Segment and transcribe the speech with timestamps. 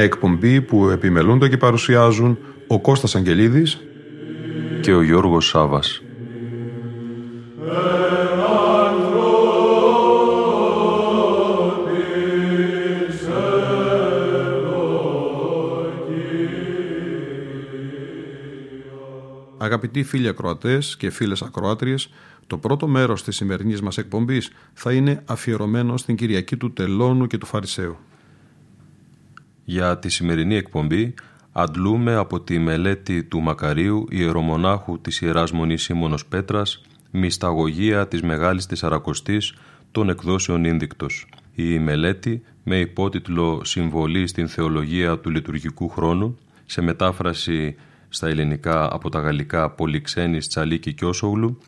[0.00, 3.80] Μια εκπομπή που επιμελούνται και παρουσιάζουν ο Κώστας Αγγελίδης
[4.80, 6.02] και ο Γιώργος Σάβας.
[19.58, 22.10] Αγαπητοί φίλοι ακροατές και φίλες ακροάτριες,
[22.46, 27.38] το πρώτο μέρος της σημερινής μας εκπομπής θα είναι αφιερωμένο στην Κυριακή του Τελώνου και
[27.38, 27.96] του Φαρισαίου.
[29.72, 31.14] Για τη σημερινή εκπομπή
[31.52, 38.66] αντλούμε από τη μελέτη του Μακαρίου ιερομονάχου της Ιεράς Μονής Σίμωνος Πέτρας «Μυσταγωγία της Μεγάλης
[38.66, 39.54] Τεσσαρακοστής
[39.90, 41.26] των εκδόσεων Ίνδικτος».
[41.54, 47.76] Η μελέτη με υπότιτλο «Συμβολή στην θεολογία του λειτουργικού χρόνου» σε μετάφραση
[48.08, 51.58] στα ελληνικά από τα γαλλικά Πολυξένης Τσαλίκη Κιώσογλου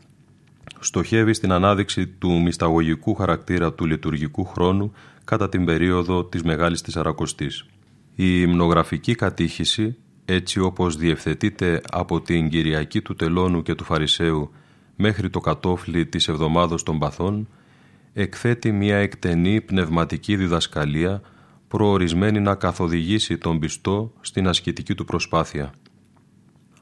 [0.80, 4.92] στοχεύει στην ανάδειξη του μυσταγωγικού χαρακτήρα του λειτουργικού χρόνου
[5.24, 7.66] κατά την περίοδο της Μεγάλης Τεσσαρακοστής.
[8.14, 14.50] Η υμνογραφική κατήχηση, έτσι όπως διευθετείται από την Κυριακή του Τελώνου και του Φαρισαίου
[14.96, 17.48] μέχρι το κατόφλι της Εβδομάδος των Παθών,
[18.12, 21.20] εκθέτει μια εκτενή πνευματική διδασκαλία
[21.68, 25.72] προορισμένη να καθοδηγήσει τον πιστό στην ασκητική του προσπάθεια.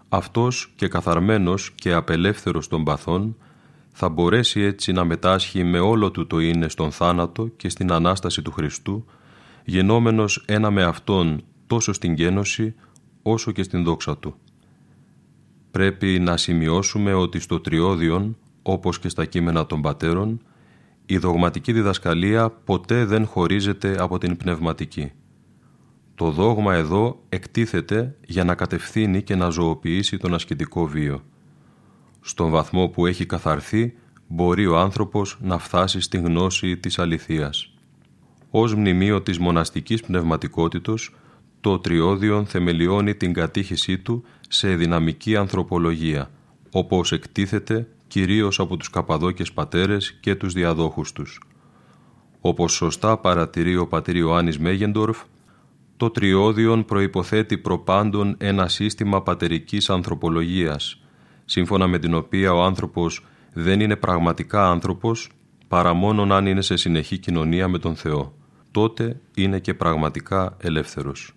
[0.08, 3.36] Αυτός και καθαρμένος και απελεύθερος των παθών
[3.92, 8.42] θα μπορέσει έτσι να μετάσχει με όλο του το είναι στον θάνατο και στην Ανάσταση
[8.42, 9.04] του Χριστού
[9.70, 12.74] γενόμενος ένα με Αυτόν τόσο στην γένωση
[13.22, 14.34] όσο και στην δόξα Του.
[15.70, 20.42] Πρέπει να σημειώσουμε ότι στο Τριώδιον, όπως και στα κείμενα των Πατέρων,
[21.06, 25.12] η δογματική διδασκαλία ποτέ δεν χωρίζεται από την πνευματική.
[26.14, 31.22] Το δόγμα εδώ εκτίθεται για να κατευθύνει και να ζωοποιήσει τον ασκητικό βίο.
[32.20, 33.94] Στον βαθμό που έχει καθαρθεί,
[34.26, 37.74] μπορεί ο άνθρωπος να φτάσει στην γνώση της αληθείας.
[38.50, 41.14] Ως μνημείο της μοναστικής πνευματικότητος,
[41.60, 46.30] το τριώδιον θεμελιώνει την κατήχησή του σε δυναμική ανθρωπολογία,
[46.70, 51.40] όπως εκτίθεται κυρίως από τους Καπαδόκες πατέρες και τους διαδόχους τους.
[52.40, 55.22] Όπως σωστά παρατηρεί ο πατήρ Ιωάννης Μέγεντορφ,
[55.96, 61.02] το τριώδιον προϋποθέτει προπάντων ένα σύστημα πατερικής ανθρωπολογίας,
[61.44, 65.30] σύμφωνα με την οποία ο άνθρωπος δεν είναι πραγματικά άνθρωπος
[65.68, 68.38] παρά μόνον αν είναι σε συνεχή κοινωνία με τον Θεό
[68.70, 71.34] τότε είναι και πραγματικά ελεύθερος.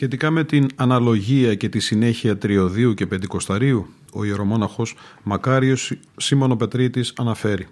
[0.00, 7.12] Σχετικά με την αναλογία και τη συνέχεια τριωδίου και πεντηκοσταρίου, ο ιερομόναχος Μακάριος Σίμωνο Πετρίτης
[7.16, 7.66] αναφέρει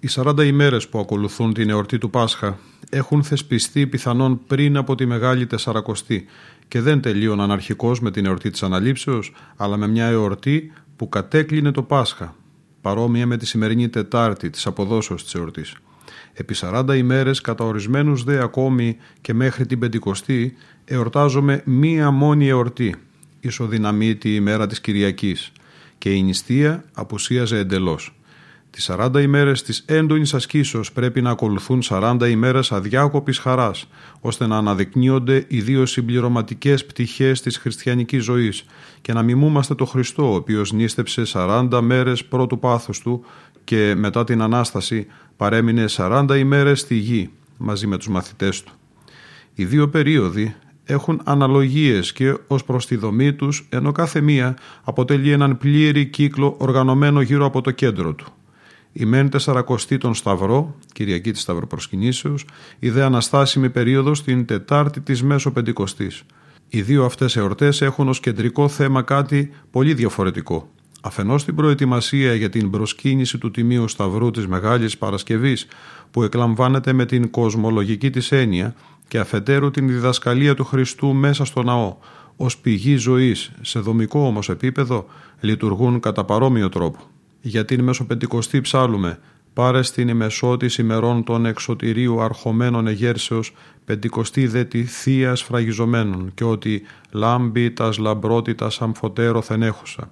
[0.00, 2.58] «Οι 40 ημέρες που ακολουθούν την εορτή του Πάσχα
[2.90, 6.24] έχουν θεσπιστεί πιθανόν πριν από τη Μεγάλη Τεσσαρακοστή
[6.68, 11.70] και δεν τελείωναν αρχικώς με την εορτή της Αναλήψεως, αλλά με μια εορτή που κατέκλεινε
[11.70, 12.34] το Πάσχα,
[12.80, 15.74] παρόμοια με τη σημερινή Τετάρτη της αποδόσεως της εορτής.
[16.32, 22.94] Επί 40 ημέρες κατά ορισμένους δε ακόμη και μέχρι την Πεντηκοστή εορτάζομαι μία μόνη εορτή,
[23.40, 25.52] ισοδυναμίτη ημέρα της Κυριακής
[25.98, 28.12] και η νηστεία απουσίαζε εντελώς.
[28.70, 33.88] Τις 40 ημέρες της έντονης ασκήσεως πρέπει να ακολουθούν 40 ημέρες αδιάκοπης χαράς,
[34.20, 38.64] ώστε να αναδεικνύονται οι δύο συμπληρωματικές πτυχές της χριστιανικής ζωής
[39.00, 43.24] και να μιμούμαστε το Χριστό, ο οποίος νίστεψε 40 μέρες πρώτου πάθους του
[43.68, 45.06] και μετά την Ανάσταση
[45.36, 48.72] παρέμεινε 40 ημέρες στη γη μαζί με τους μαθητές του.
[49.54, 50.54] Οι δύο περίοδοι
[50.84, 56.54] έχουν αναλογίες και ως προς τη δομή τους, ενώ κάθε μία αποτελεί έναν πλήρη κύκλο
[56.58, 58.26] οργανωμένο γύρω από το κέντρο του.
[58.92, 62.44] Η μεν τεσσαρακοστή τον Σταυρό, Κυριακή της Σταυροπροσκυνήσεως,
[62.78, 66.22] η δε αναστάσιμη περίοδος την Τετάρτη της Μέσο Πεντηκοστής.
[66.68, 70.70] Οι δύο αυτές εορτές έχουν ως κεντρικό θέμα κάτι πολύ διαφορετικό.
[71.00, 75.66] Αφενός την προετοιμασία για την προσκύνηση του Τιμίου Σταυρού της Μεγάλης Παρασκευής
[76.10, 78.74] που εκλαμβάνεται με την κοσμολογική της έννοια
[79.08, 81.96] και αφετέρου την διδασκαλία του Χριστού μέσα στο ναό,
[82.36, 85.06] ως πηγή ζωής, σε δομικό όμως επίπεδο,
[85.40, 86.98] λειτουργούν κατά παρόμοιο τρόπο.
[87.40, 89.18] Για την Μεσοπεντηκοστή ψάλουμε
[89.52, 93.54] «Πάρε στην ημεσότης ημερών των εξωτηρίου αρχομένων εγέρσεως,
[93.84, 100.10] πεντηκοστή δε τη θεία φραγιζομένων και ότι λάμπει τας λαμπρότητας αμφωτέρωθεν έχουσα»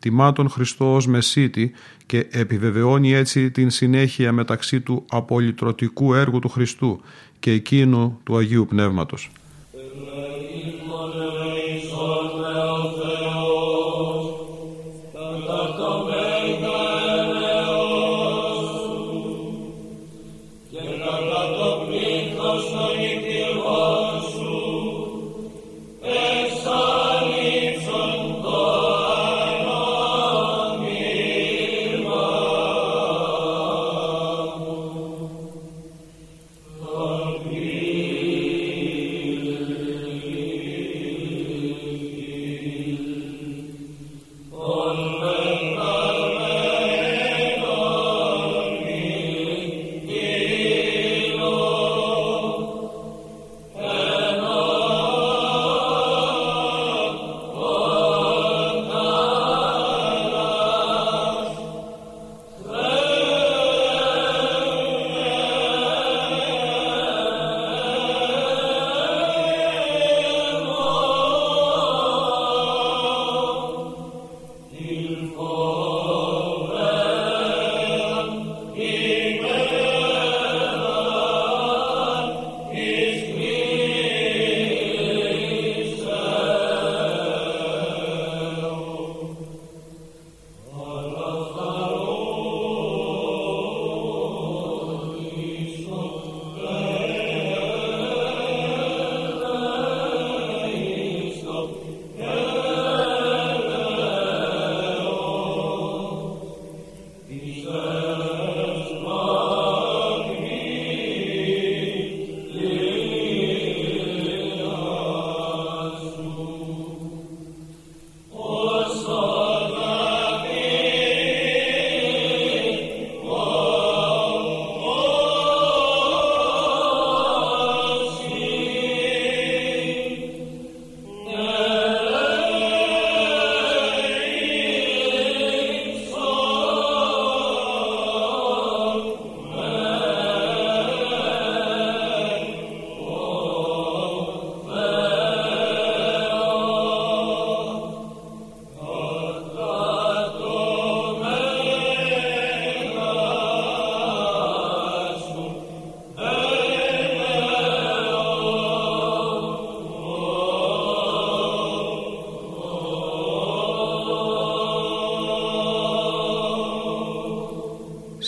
[0.00, 1.72] τιμά τον Χριστός ως Μεσίτη
[2.06, 7.00] και επιβεβαιώνει έτσι την συνέχεια μεταξύ του απολυτρωτικού έργου του Χριστού
[7.38, 9.30] και εκείνου του Αγίου Πνεύματος.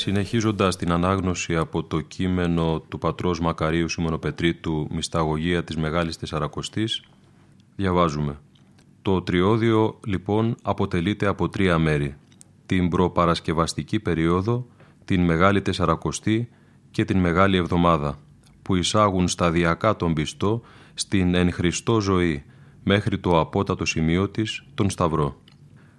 [0.03, 7.03] Συνεχίζοντας την ανάγνωση από το κείμενο του πατρός Μακαρίου Σιμωνοπετρίτου «Μυσταγωγία της Μεγάλης Τεσσαρακοστής»
[7.77, 8.39] διαβάζουμε
[9.03, 12.17] «Το τριώδιο λοιπόν αποτελείται από τρία μέρη,
[12.67, 14.67] την προπαρασκευαστική περίοδο,
[15.05, 16.49] την Μεγάλη Τεσσαρακοστή
[16.91, 18.19] και την Μεγάλη Εβδομάδα,
[18.63, 20.63] που εισάγουν σταδιακά τον πιστό
[20.95, 22.45] στην εν Χριστώ ζωή
[22.83, 25.43] μέχρι το απότατο σημείο της, τον Σταυρό.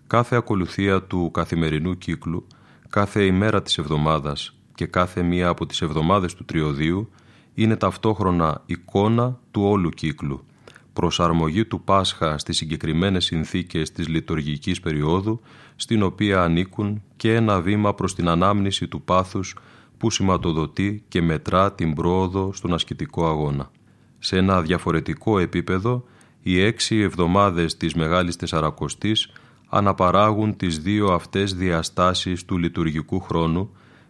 [0.07, 2.47] Κάθε ακολουθία του καθημερινού κύκλου,
[2.93, 7.09] κάθε ημέρα της εβδομάδας και κάθε μία από τις εβδομάδες του τριωδίου
[7.53, 10.45] είναι ταυτόχρονα εικόνα του όλου κύκλου,
[10.93, 15.41] προσαρμογή του Πάσχα στις συγκεκριμένες συνθήκες της λειτουργικής περίοδου,
[15.75, 19.55] στην οποία ανήκουν και ένα βήμα προς την ανάμνηση του πάθους
[19.97, 23.71] που σηματοδοτεί και μετρά την πρόοδο στον ασκητικό αγώνα.
[24.19, 26.03] Σε ένα διαφορετικό επίπεδο,
[26.41, 29.31] οι έξι εβδομάδες της Μεγάλης Τεσσαρακοστής
[29.73, 33.69] αναπαράγουν τις δύο αυτές διαστάσεις του λειτουργικού χρόνου,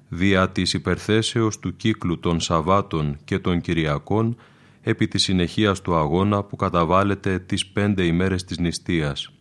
[0.10, 4.36] δια της υπερθέσεως του κύκλου των Σαββάτων και των Κυριακών
[4.82, 9.32] επί της συνεχείας του αγώνα που καταβάλλεται τις πέντε ημέρες της νηστείας.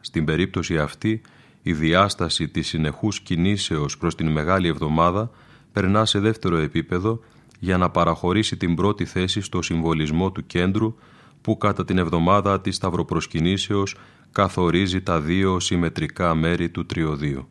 [0.00, 1.20] Στην περίπτωση αυτή,
[1.62, 5.30] η διάσταση της συνεχούς κινήσεως προς την Μεγάλη Εβδομάδα
[5.72, 7.20] περνά σε δεύτερο επίπεδο
[7.58, 10.94] για να παραχωρήσει την πρώτη θέση στο συμβολισμό του κέντρου
[11.40, 13.96] που κατά την εβδομάδα της Σταυροπροσκυνήσεως
[14.32, 17.48] καθορίζει τα δύο συμμετρικά μέρη του τριωδίου.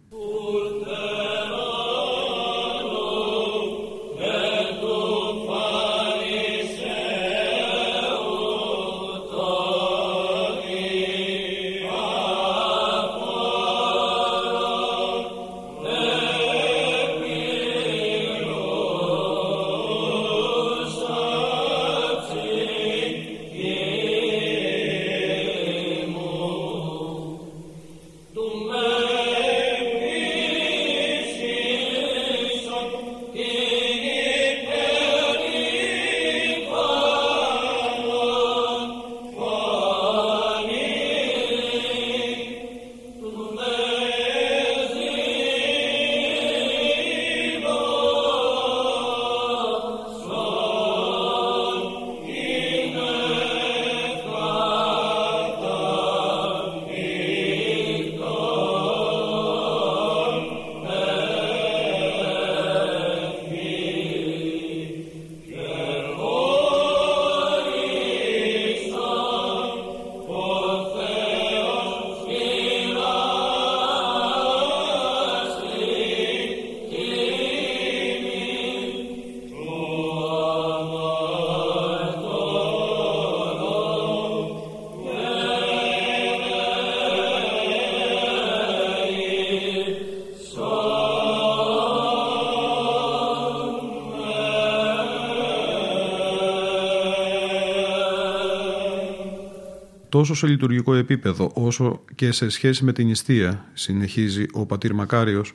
[100.11, 105.51] Τόσο σε λειτουργικό επίπεδο όσο και σε σχέση με την νηστεία, συνεχίζει ο πατήρ Μακάριος,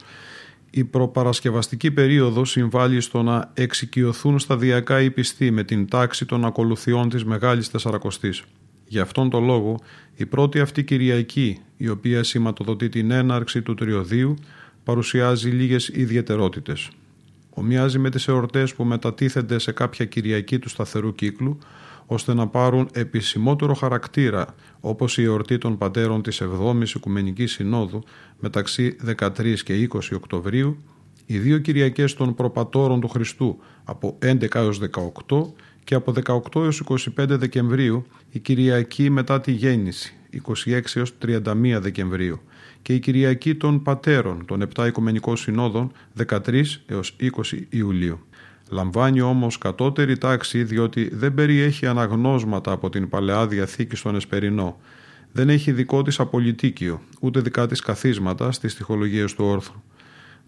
[0.70, 7.08] η προπαρασκευαστική περίοδος συμβάλλει στο να εξοικειωθούν σταδιακά οι πιστοί με την τάξη των ακολουθιών
[7.08, 8.42] της Μεγάλης Τεσσαρακοστής.
[8.86, 9.80] Γι' αυτόν τον λόγο,
[10.16, 14.34] η πρώτη αυτή Κυριακή, η οποία σηματοδοτεί την έναρξη του τριωδίου,
[14.84, 16.90] παρουσιάζει λίγες ιδιαιτερότητες.
[17.50, 21.58] Ομοιάζει με τις εορτές που μετατίθενται σε κάποια Κυριακή του σταθερού κύκλου,
[22.06, 24.46] ώστε να πάρουν επισημότερο χαρακτήρα
[24.80, 28.02] όπως η εορτή των πατέρων της 7ης Οικουμενικής Συνόδου
[28.40, 30.78] μεταξύ 13 και 20 Οκτωβρίου,
[31.26, 34.80] οι δύο Κυριακές των προπατόρων του Χριστού από 11 έως
[35.28, 35.52] 18
[35.84, 40.14] και από 18 έως 25 Δεκεμβρίου η Κυριακή μετά τη γέννηση
[40.66, 42.40] 26 έως 31 Δεκεμβρίου
[42.82, 45.92] και η Κυριακή των Πατέρων των 7 Οικουμενικών Συνόδων
[46.26, 47.28] 13 έως 20
[47.68, 48.20] Ιουλίου.
[48.70, 54.80] Λαμβάνει όμως κατώτερη τάξη διότι δεν περιέχει αναγνώσματα από την Παλαιά Διαθήκη στον Εσπερινό.
[55.32, 59.82] Δεν έχει δικό της απολυτίκιο, ούτε δικά της καθίσματα στις στοιχολογίες του όρθρου.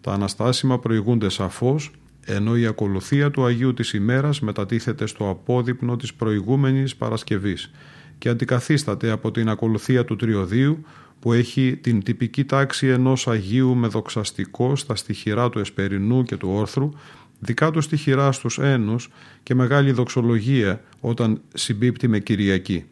[0.01, 1.91] Τα αναστάσιμα προηγούνται σαφώς,
[2.25, 7.71] ενώ η ακολουθία του Αγίου της ημέρας μετατίθεται στο απόδειπνο της προηγούμενης Παρασκευής
[8.19, 10.85] και αντικαθίσταται από την ακολουθία του Τριωδίου
[11.21, 16.49] που έχει την τυπική τάξη ενός Αγίου με δοξαστικό στα στοιχειρά του Εσπερινού και του
[16.53, 16.91] Όρθρου
[17.39, 19.11] δικά τους χειρά στους ένους
[19.43, 22.85] και μεγάλη δοξολογία όταν συμπίπτει με Κυριακή.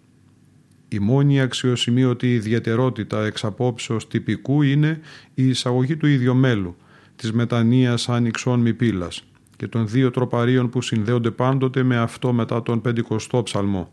[0.88, 5.00] Η μόνη αξιοσημείωτη ιδιαιτερότητα εξ απόψεως τυπικού είναι
[5.34, 6.76] η εισαγωγή του ιδιομέλου,
[7.16, 9.24] της μετανοίας άνοιξών μη πύλας
[9.56, 13.92] και των δύο τροπαρίων που συνδέονται πάντοτε με αυτό μετά τον πεντηκοστό ψαλμό.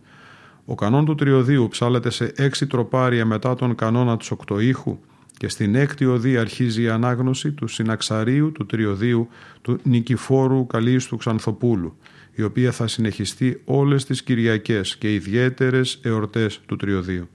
[0.65, 4.99] Ο κανόν του τριωδίου ψάλεται σε έξι τροπάρια μετά τον κανόνα του οκτωήχου
[5.43, 9.27] και στην έκτη οδή αρχίζει η ανάγνωση του συναξαρίου του τριωδίου
[9.61, 11.97] του Νικηφόρου Καλίστου Ξανθοπούλου,
[12.35, 17.27] η οποία θα συνεχιστεί όλες τις Κυριακές και ιδιαίτερες εορτές του τριωδίου.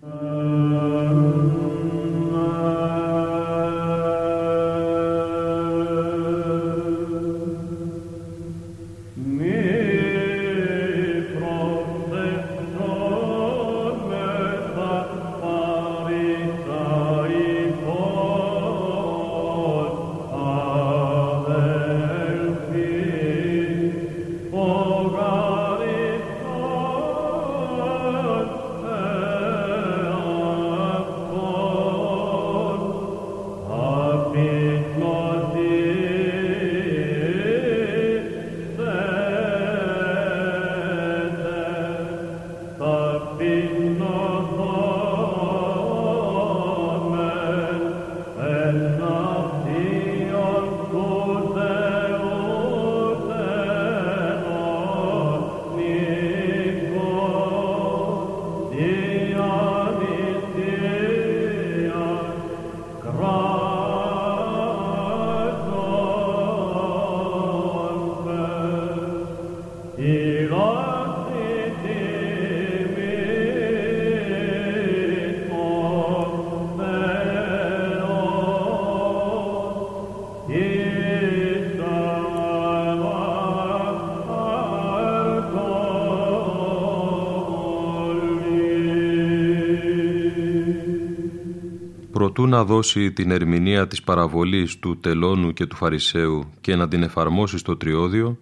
[92.69, 97.77] Δώσει την ερμηνεία της παραβολής του τελώνου και του Φαρισαίου και να την εφαρμόσει στο
[97.77, 98.39] τριώδιο,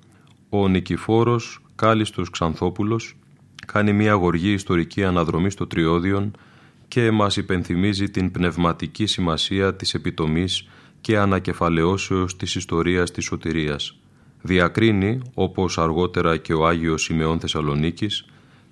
[0.49, 3.17] ο Νικηφόρος Κάλιστος Ξανθόπουλος
[3.67, 6.31] κάνει μια γοργή ιστορική αναδρομή στο τριώδιον
[6.89, 10.69] και μας υπενθυμίζει την πνευματική σημασία της επιτομής
[11.01, 13.99] και ανακεφαλαιώσεως της ιστορίας της σωτηρίας.
[14.43, 18.25] Διακρίνει, όπως αργότερα και ο Άγιος Σημεών Θεσσαλονίκης,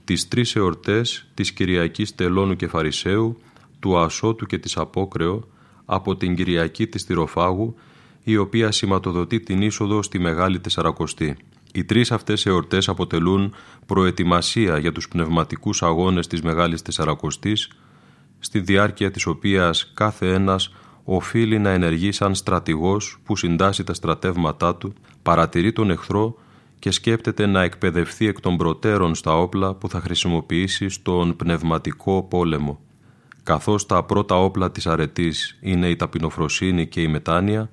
[0.04, 3.38] τις τρεις εορτές της Κυριακής Τελώνου και Φαρισαίου,
[3.84, 5.48] του Ασώτου και της Απόκρεο,
[5.84, 7.74] από την Κυριακή της Τυροφάγου,
[8.22, 11.36] η οποία σηματοδοτεί την είσοδο στη Μεγάλη Τεσσαρακοστή.
[11.72, 13.54] Οι τρεις αυτές εορτές αποτελούν
[13.86, 17.70] προετοιμασία για τους πνευματικούς αγώνες της Μεγάλης Τεσσαρακοστής,
[18.38, 24.76] στη διάρκεια της οποίας κάθε ένας οφείλει να ενεργεί σαν στρατηγός που συντάσσει τα στρατεύματά
[24.76, 26.36] του, παρατηρεί τον εχθρό
[26.78, 32.83] και σκέπτεται να εκπαιδευτεί εκ των προτέρων στα όπλα που θα χρησιμοποιήσει στον πνευματικό πόλεμο.
[33.44, 37.70] Καθώς τα πρώτα όπλα της αρετής είναι η ταπεινοφροσύνη και η μετάνοια,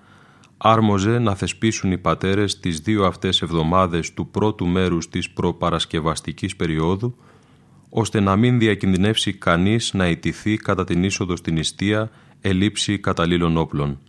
[0.57, 7.15] άρμοζε να θεσπίσουν οι πατέρες τις δύο αυτές εβδομάδες του πρώτου μέρους της προπαρασκευαστικής περίοδου,
[7.89, 12.09] ώστε να μην διακινδυνεύσει κανείς να ιτηθεί κατά την είσοδο στην ιστία
[12.41, 13.99] ελήψη καταλήλων όπλων.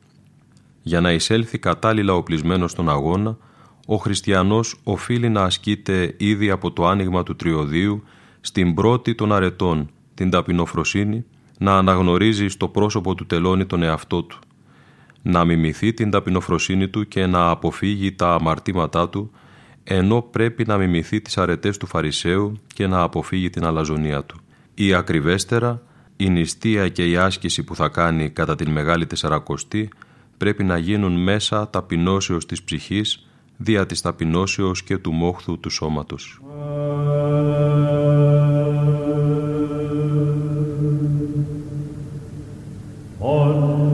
[0.82, 3.36] Για να εισέλθει κατάλληλα οπλισμένος στον αγώνα,
[3.86, 8.02] ο χριστιανός οφείλει να ασκείται ήδη από το άνοιγμα του τριωδίου
[8.40, 11.24] στην πρώτη των αρετών, την ταπεινοφροσύνη,
[11.62, 14.38] να αναγνωρίζει στο πρόσωπο του τελώνει τον εαυτό του,
[15.22, 19.30] να μιμηθεί την ταπεινοφροσύνη του και να αποφύγει τα αμαρτήματά του,
[19.84, 24.40] ενώ πρέπει να μιμηθεί τις αρετές του Φαρισαίου και να αποφύγει την αλαζονία του.
[24.74, 25.82] Ή ακριβέστερα,
[26.16, 29.88] η νηστεία και η άσκηση που θα κάνει κατά την Μεγάλη Τεσσαρακοστή
[30.36, 36.40] πρέπει να γίνουν μέσα ταπεινώσεως της ψυχής, δια της ταπεινώσεως και του μόχθου του σώματος.
[43.24, 43.91] On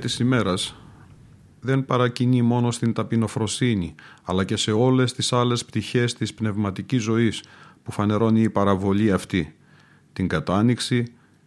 [0.00, 0.74] της ημέρας
[1.60, 7.42] δεν παρακινεί μόνο στην ταπεινοφροσύνη, αλλά και σε όλες τις άλλες πτυχές της πνευματικής ζωής
[7.82, 9.54] που φανερώνει η παραβολή αυτή,
[10.12, 11.04] την κατάνοιξη,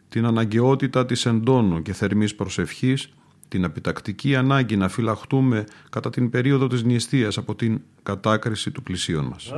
[0.10, 3.10] την αναγκαιότητα της εντόνου και θερμής προσευχής,
[3.48, 9.26] την επιτακτική ανάγκη να φυλαχτούμε κατά την περίοδο της νηστείας από την κατάκριση του πλησίον
[9.26, 9.52] μας.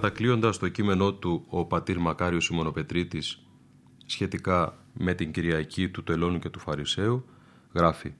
[0.00, 3.42] Κατακλείοντας το κείμενό του ο πατήρ Μακάριος Σιμωνοπετρίτης
[4.06, 7.24] σχετικά με την Κυριακή του Τελώνου και του Φαρισαίου,
[7.74, 8.12] γράφει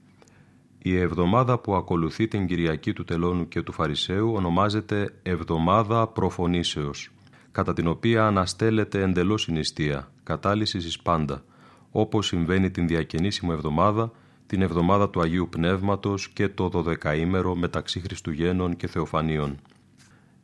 [0.77, 7.09] «Η εβδομάδα που ακολουθεί την Κυριακή του Τελώνου και του Φαρισαίου ονομάζεται Εβδομάδα Προφωνήσεως,
[7.51, 11.43] κατά την οποία αναστέλλεται εντελώς η νηστεία, κατάλυσης εις πάντα,
[11.91, 14.11] όπως συμβαίνει την διακαινήσιμη εβδομάδα,
[14.47, 19.59] την εβδομάδα του Αγίου Πνεύματος και το δωδεκαήμερο μεταξύ Χριστουγέννων και Θεοφανίων.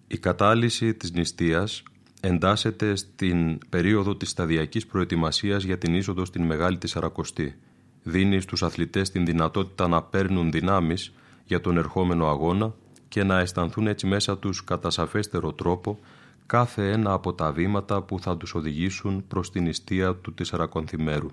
[0.09, 1.83] Η κατάλυση της νηστείας
[2.21, 7.55] εντάσσεται στην περίοδο της σταδιακής προετοιμασίας για την είσοδο στην Μεγάλη Τεσσαρακοστή.
[8.03, 11.13] Δίνει στους αθλητές την δυνατότητα να παίρνουν δυνάμεις
[11.45, 12.73] για τον ερχόμενο αγώνα
[13.07, 15.99] και να αισθανθούν έτσι μέσα τους κατά σαφέστερο τρόπο
[16.45, 21.29] κάθε ένα από τα βήματα που θα τους οδηγήσουν προς την νηστεία του Τεσσαρακονθημέρου.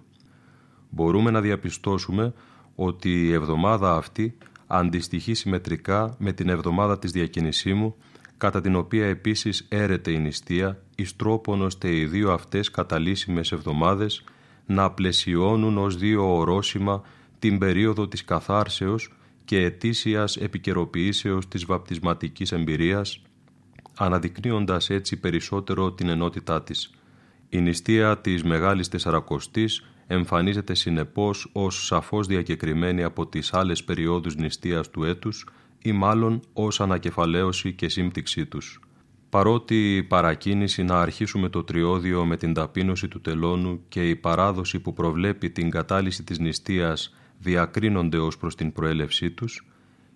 [0.90, 2.32] Μπορούμε να διαπιστώσουμε
[2.74, 7.94] ότι η εβδομάδα αυτή αντιστοιχεί συμμετρικά με την εβδομάδα της διακινησίμου
[8.36, 14.24] κατά την οποία επίσης έρεται η νηστεία, εις τρόπον ώστε οι δύο αυτές καταλύσιμες εβδομάδες
[14.66, 17.02] να πλαισιώνουν ως δύο ορόσημα
[17.38, 19.12] την περίοδο της καθάρσεως
[19.44, 23.22] και ετήσιας επικαιροποιήσεως της βαπτισματικής εμπειρίας,
[23.96, 26.90] αναδεικνύοντας έτσι περισσότερο την ενότητά της.
[27.48, 34.90] Η νηστεία της Μεγάλης Τεσσαρακοστής εμφανίζεται συνεπώς ως σαφώς διακεκριμένη από τις άλλες περιόδους νηστείας
[34.90, 35.46] του έτους,
[35.86, 38.80] ή μάλλον ως ανακεφαλαίωση και σύμπτυξή τους.
[39.28, 44.80] Παρότι η παρακίνηση να αρχίσουμε το τριώδιο με την ταπείνωση του τελώνου και η παράδοση
[44.80, 49.66] που προβλέπει την κατάλυση της νηστείας διακρίνονται ως προς την προέλευσή τους,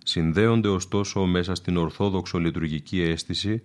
[0.03, 3.61] συνδέονται ωστόσο μέσα στην ορθόδοξο λειτουργική αίσθηση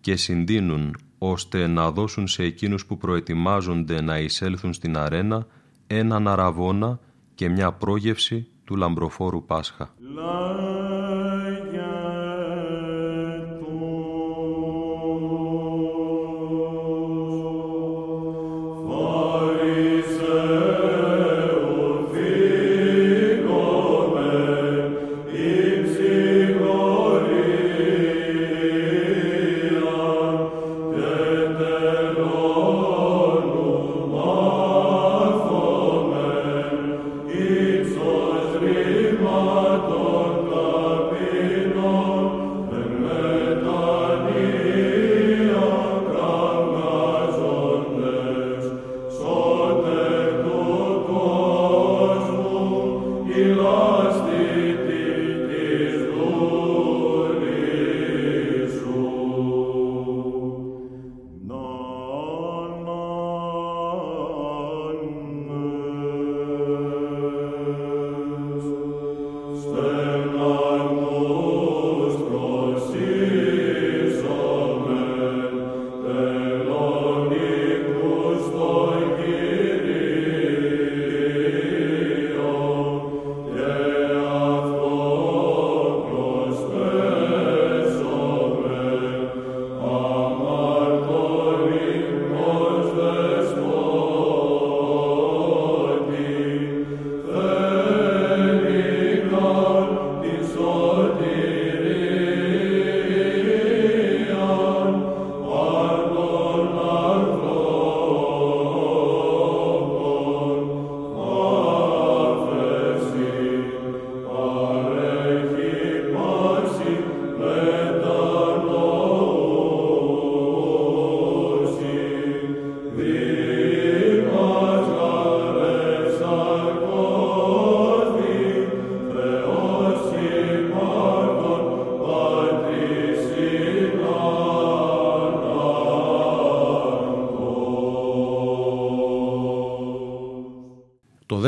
[0.00, 5.46] και συντείνουν ώστε να δώσουν σε εκείνους που προετοιμάζονται να εισέλθουν στην αρένα
[5.86, 7.00] έναν αραβόνα
[7.34, 9.94] και μια πρόγευση του λαμπροφόρου Πάσχα.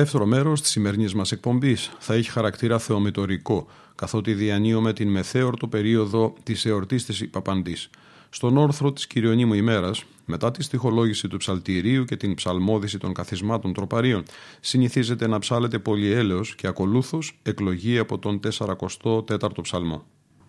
[0.01, 6.35] Δεύτερο μέρος της σημερινής μας εκπομπής θα έχει χαρακτήρα θεομητορικό, καθότι διανύουμε την μεθέωρτο περίοδο
[6.43, 7.91] της εορτής της Παπαντής.
[8.31, 13.73] Στον όρθρο της Κυριονίμου ημέρας, μετά τη στοιχολόγηση του ψαλτηρίου και την ψαλμόδηση των καθισμάτων
[13.73, 14.23] τροπαρίων,
[14.61, 20.05] συνηθίζεται να ψάλεται πολυέλεος και ακολούθως εκλογή από τον 44ο ψαλμό.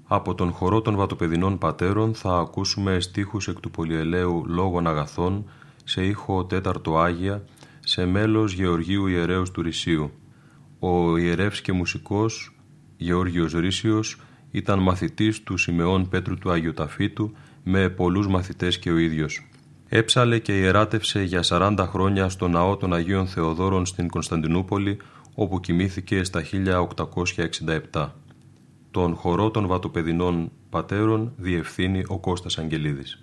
[0.08, 5.50] Από τον χορό των βατοπεδινών πατέρων θα ακούσουμε στίχους εκ του πολυελαίου λόγων αγαθών
[5.84, 7.44] σε ήχο τέταρτο Άγια
[7.84, 10.12] σε μέλος Γεωργίου Ιερέως του Ρησίου.
[10.80, 12.56] Ο ιερεύς και μουσικός
[12.98, 14.18] Γεώργιος Ρήσιος
[14.52, 17.32] ήταν μαθητής του Σιμεών Πέτρου του Αγίου Ταφίτου
[17.64, 19.46] με πολλούς μαθητές και ο ίδιος.
[19.90, 24.98] Έψαλε και ιεράτευσε για 40 χρόνια στο ναό των Αγίων Θεοδόρων στην Κωνσταντινούπολη
[25.36, 26.44] όπου κοιμήθηκε στα
[27.92, 28.10] 1867.
[28.92, 33.22] Τον χορό των βατοπεδινών πατέρων διευθύνει ο Κώστας Αγγελίδης.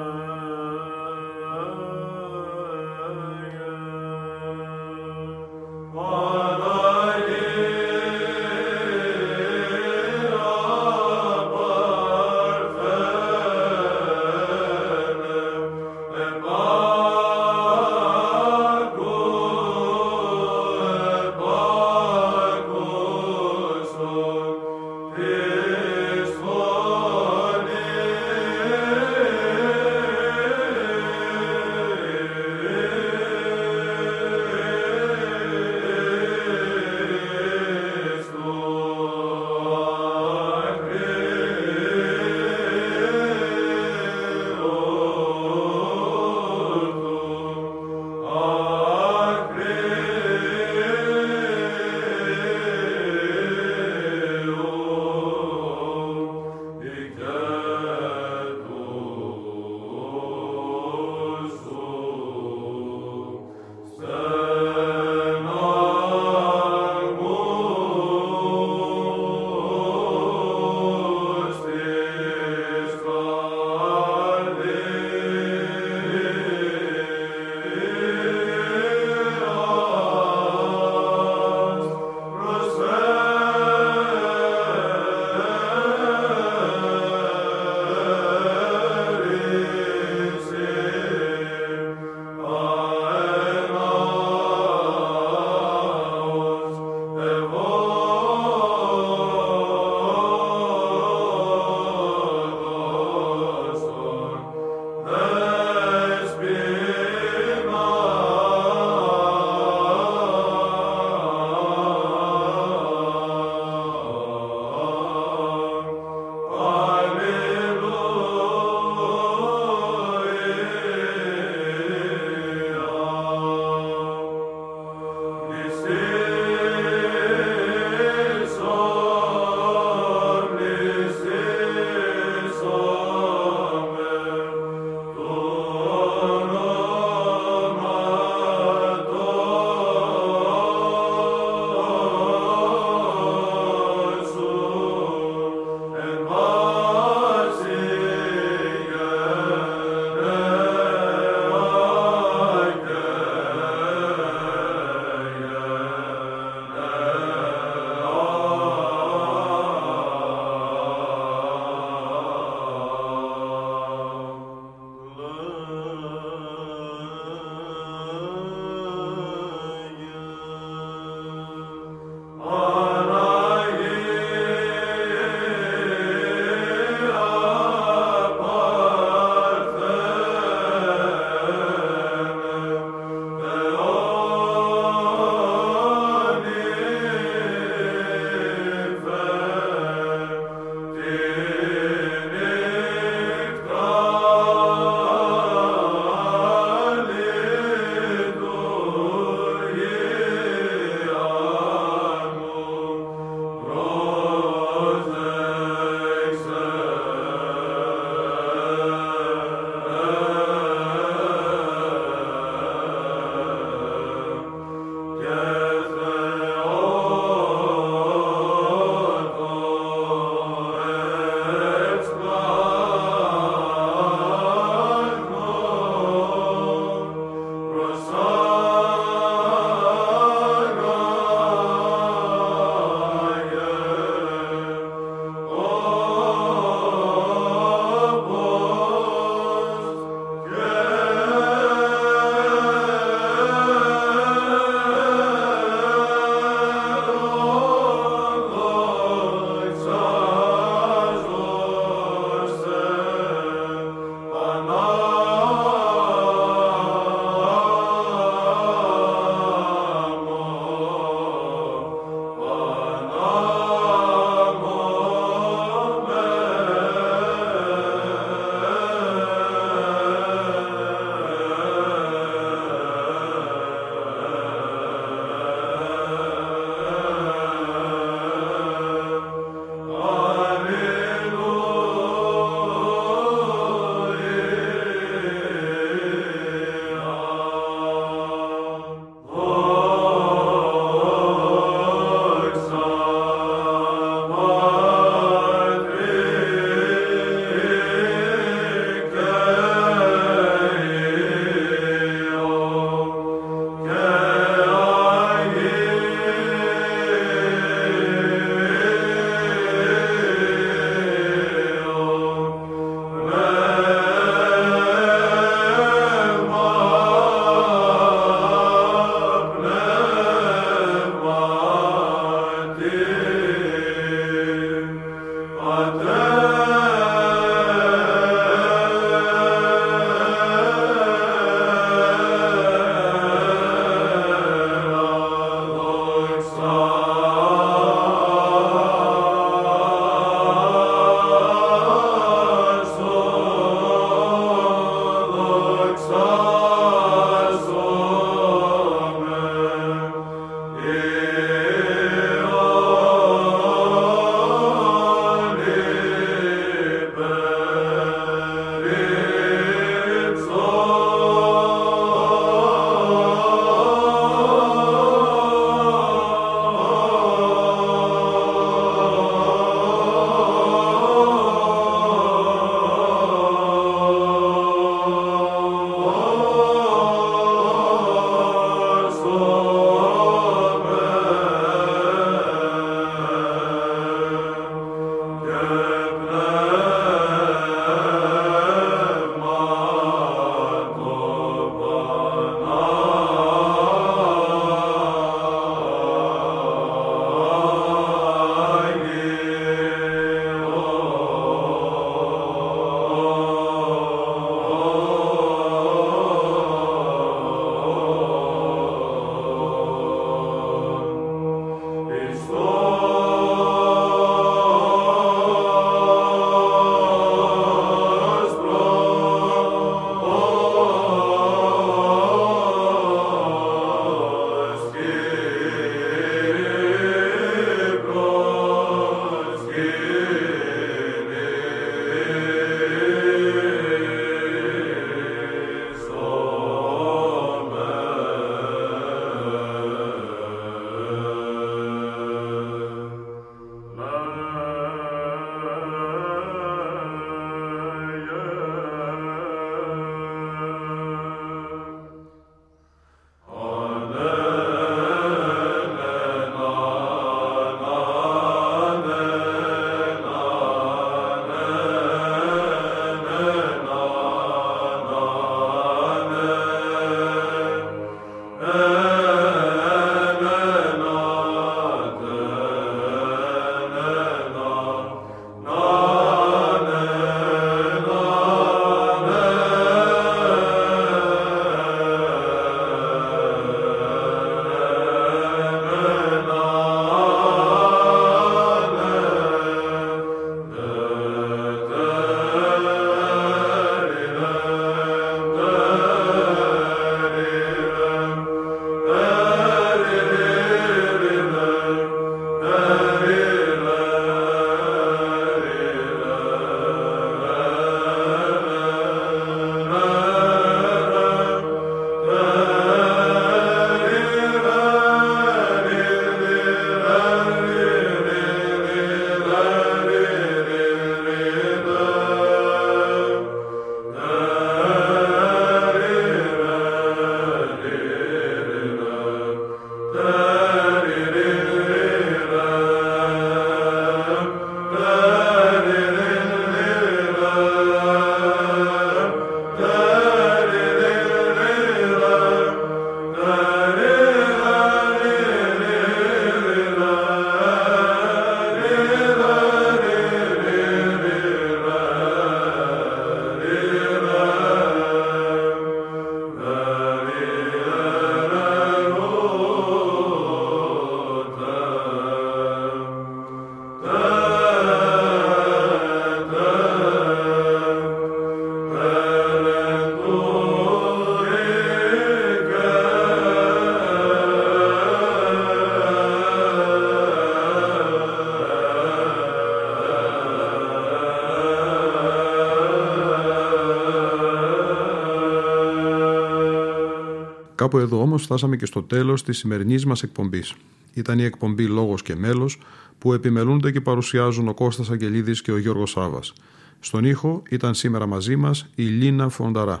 [587.90, 590.74] Κάπου εδώ όμως φτάσαμε και στο τέλος της σημερινής μας εκπομπής.
[591.14, 592.78] Ήταν η εκπομπή Λόγος και Μέλος
[593.18, 596.52] που επιμελούνται και παρουσιάζουν ο Κώστας Αγγελίδης και ο Γιώργος Σάβας.
[597.00, 600.00] Στον ήχο ήταν σήμερα μαζί μας η Λίνα Φονταρά.